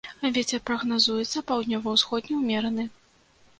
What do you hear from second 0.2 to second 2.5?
Вецер прагназуецца паўднёва-ўсходні